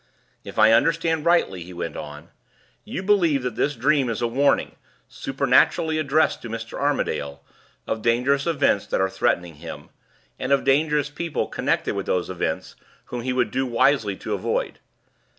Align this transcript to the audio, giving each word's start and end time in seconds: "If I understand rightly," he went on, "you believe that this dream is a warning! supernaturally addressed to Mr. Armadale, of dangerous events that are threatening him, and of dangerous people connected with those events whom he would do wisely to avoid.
"If 0.43 0.57
I 0.57 0.71
understand 0.71 1.25
rightly," 1.27 1.61
he 1.61 1.73
went 1.73 1.95
on, 1.95 2.29
"you 2.83 3.03
believe 3.03 3.43
that 3.43 3.55
this 3.55 3.75
dream 3.75 4.09
is 4.09 4.19
a 4.19 4.25
warning! 4.25 4.75
supernaturally 5.07 5.99
addressed 5.99 6.41
to 6.41 6.49
Mr. 6.49 6.73
Armadale, 6.79 7.43
of 7.85 8.01
dangerous 8.01 8.47
events 8.47 8.87
that 8.87 8.99
are 8.99 9.11
threatening 9.11 9.57
him, 9.57 9.89
and 10.39 10.51
of 10.51 10.63
dangerous 10.63 11.11
people 11.11 11.45
connected 11.45 11.93
with 11.93 12.07
those 12.07 12.31
events 12.31 12.75
whom 13.13 13.21
he 13.21 13.31
would 13.31 13.51
do 13.51 13.67
wisely 13.67 14.15
to 14.15 14.33
avoid. 14.33 14.79